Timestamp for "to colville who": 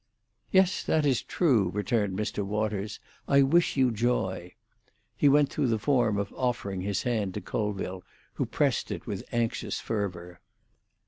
7.35-8.47